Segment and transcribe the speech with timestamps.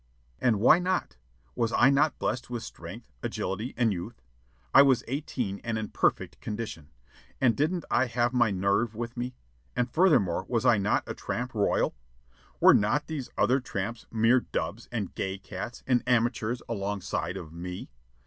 [0.39, 1.17] And why not?
[1.53, 4.19] Was I not blessed with strength, agility, and youth?
[4.73, 6.89] (I was eighteen, and in perfect condition.)
[7.39, 9.35] And didn't I have my "nerve" with me?
[9.75, 11.93] And furthermore, was I not a tramp royal?
[12.59, 17.91] Were not these other tramps mere dubs and "gay cats" and amateurs alongside of me?